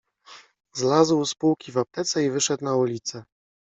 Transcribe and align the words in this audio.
Zlazł 0.73 1.25
z 1.25 1.35
półki 1.35 1.71
w 1.71 1.77
aptece 1.77 2.23
i 2.23 2.29
wyszedł 2.29 2.65
na 2.65 2.75
ulicę. 2.75 3.23